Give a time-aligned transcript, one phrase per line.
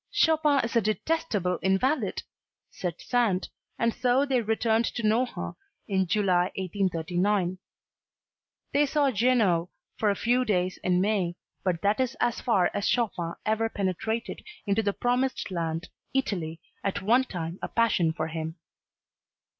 [0.09, 2.23] "Chopin is a detestable invalid,"
[2.71, 7.59] said Sand, and so they returned to Nohant in June 1839.
[8.73, 9.67] They saw Genoa
[9.97, 14.43] for a few days in May, but that is as far as Chopin ever penetrated
[14.65, 18.55] into the promised land Italy, at one time a passion with him.